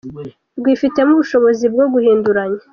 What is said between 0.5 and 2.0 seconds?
rwifitemo ubushobozi bwo